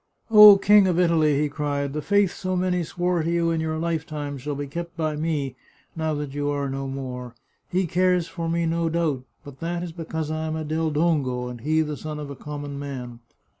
[0.31, 3.77] "Oh, King of Italy!" he cried," the faith so many swore to you in your
[3.77, 5.55] lifetime shall be kept by me,
[5.95, 7.35] now that you are no more.
[7.69, 10.89] He cares for me, no doubt, but that is be cause I am a Del
[10.89, 13.19] Dongo and he the son of a common man."